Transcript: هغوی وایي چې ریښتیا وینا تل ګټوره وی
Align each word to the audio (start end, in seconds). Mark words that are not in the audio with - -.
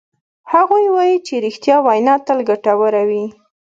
هغوی 0.53 0.85
وایي 0.95 1.17
چې 1.27 1.33
ریښتیا 1.45 1.77
وینا 1.85 2.15
تل 2.25 2.39
ګټوره 2.49 3.01
وی 3.09 3.25